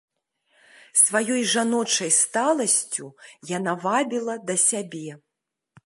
[1.01, 3.05] Сваёй жаночай сталасцю
[3.57, 5.11] яна вабіла да сябе.